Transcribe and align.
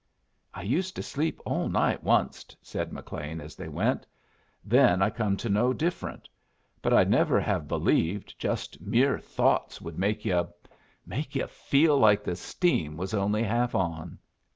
"I 0.51 0.63
used 0.63 0.95
to 0.95 1.03
sleep 1.03 1.39
all 1.45 1.69
night 1.69 2.03
onced," 2.03 2.55
said 2.63 2.91
McLean, 2.91 3.39
as 3.39 3.55
they 3.55 3.67
went. 3.69 4.07
"Then 4.65 4.99
I 4.99 5.11
come 5.11 5.37
to 5.37 5.47
know 5.47 5.73
different. 5.73 6.27
But 6.81 6.91
I'd 6.91 7.07
never 7.07 7.39
have 7.39 7.67
believed 7.67 8.33
just 8.39 8.81
mere 8.81 9.19
thoughts 9.19 9.77
could 9.77 9.99
make 9.99 10.25
yu' 10.25 10.49
make 11.05 11.35
yu' 11.35 11.45
feel 11.45 11.99
like 11.99 12.23
the 12.23 12.35
steam 12.35 12.97
was 12.97 13.13
only 13.13 13.43
half 13.43 13.75
on. 13.75 14.17